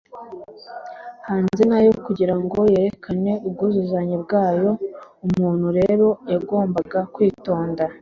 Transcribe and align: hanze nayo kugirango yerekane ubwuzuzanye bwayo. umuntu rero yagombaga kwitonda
hanze 1.27 1.61
nayo 1.69 1.91
kugirango 2.05 2.59
yerekane 2.73 3.31
ubwuzuzanye 3.47 4.15
bwayo. 4.23 4.69
umuntu 5.25 5.67
rero 5.79 6.07
yagombaga 6.31 6.99
kwitonda 7.13 7.83